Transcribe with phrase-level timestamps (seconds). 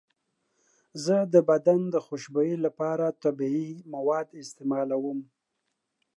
[1.03, 5.19] زه د بدن د خوشبویۍ لپاره طبیعي مواد استعمالوم.